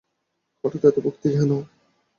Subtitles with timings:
[0.63, 1.51] হঠাৎ এত ভক্তি কেন?